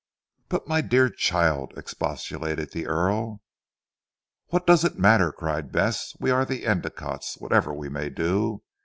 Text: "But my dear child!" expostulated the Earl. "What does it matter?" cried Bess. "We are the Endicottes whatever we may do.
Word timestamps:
"But 0.49 0.67
my 0.67 0.81
dear 0.81 1.11
child!" 1.11 1.77
expostulated 1.77 2.71
the 2.71 2.87
Earl. 2.87 3.43
"What 4.47 4.65
does 4.65 4.83
it 4.83 4.97
matter?" 4.97 5.31
cried 5.31 5.71
Bess. 5.71 6.15
"We 6.19 6.31
are 6.31 6.43
the 6.43 6.63
Endicottes 6.65 7.35
whatever 7.39 7.71
we 7.71 7.87
may 7.87 8.09
do. 8.09 8.63